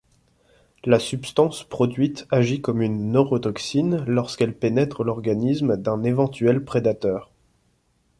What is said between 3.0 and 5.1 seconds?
neurotoxine lorsqu'elle pénètre